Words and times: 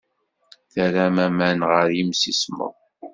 Terram 0.71 1.17
aman 1.25 1.59
ɣer 1.71 1.87
yimsismeḍ? 1.95 2.75